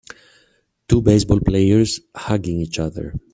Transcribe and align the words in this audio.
Two 0.87 0.99
baseball 1.03 1.39
players 1.41 1.99
hugging 2.15 2.59
each 2.59 2.79
other. 2.79 3.13